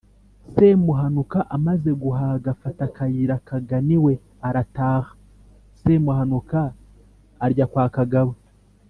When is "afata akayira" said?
2.55-3.35